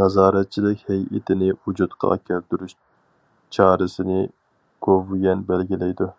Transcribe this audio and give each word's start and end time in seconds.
نازارەتچىلىك 0.00 0.82
ھەيئىتىنى 0.88 1.48
ۋۇجۇدقا 1.68 2.18
كەلتۈرۈش 2.30 2.74
چارىسىنى 3.58 4.20
گوۋۇيۈەن 4.88 5.46
بەلگىلەيدۇ. 5.52 6.10